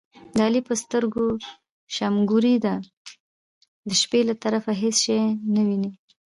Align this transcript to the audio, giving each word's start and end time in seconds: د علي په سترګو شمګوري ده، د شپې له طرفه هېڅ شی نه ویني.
د 0.35 0.37
علي 0.47 0.61
په 0.67 0.73
سترګو 0.83 1.25
شمګوري 1.95 2.55
ده، 2.65 2.75
د 3.87 3.89
شپې 4.01 4.21
له 4.29 4.35
طرفه 4.43 4.71
هېڅ 4.81 4.95
شی 5.05 5.21
نه 5.55 5.61
ویني. 5.67 5.91